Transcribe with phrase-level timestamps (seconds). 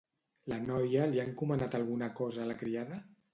[0.53, 2.99] La noia li ha encomanat alguna cosa a la criada?